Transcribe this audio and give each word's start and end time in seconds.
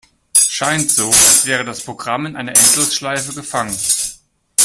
Scheint 0.35 0.89
so, 0.89 1.09
als 1.11 1.45
wäre 1.45 1.63
das 1.63 1.83
Programm 1.85 2.25
in 2.25 2.35
einer 2.35 2.55
Endlosschleife 2.57 3.35
gefangen. 3.35 3.77